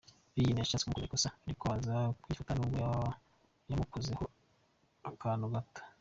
[0.35, 2.81] Virgil yashatse kumukorera ikosa ariko aza kwifata nubwo
[3.69, 4.23] yamukozeho
[5.11, 5.81] akantu gato.